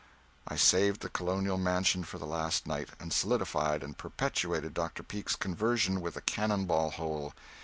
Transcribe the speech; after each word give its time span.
I 0.47 0.55
saved 0.55 1.01
the 1.01 1.11
colonial 1.11 1.59
mansion 1.59 2.03
for 2.03 2.17
the 2.17 2.25
last 2.25 2.65
night, 2.65 2.89
and 2.99 3.13
solidified 3.13 3.83
and 3.83 3.95
perpetuated 3.95 4.73
Dr. 4.73 5.03
Peake's 5.03 5.35
conversion 5.35 6.01
with 6.01 6.15
the 6.15 6.21
cannon 6.21 6.65
ball 6.65 6.89
hole. 6.89 7.35